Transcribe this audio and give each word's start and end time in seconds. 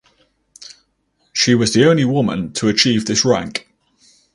She 1.31 1.53
was 1.53 1.73
the 1.73 1.87
only 1.87 2.05
woman 2.05 2.53
to 2.53 2.69
achieve 2.69 3.05
this 3.05 3.23
rank. 3.23 3.67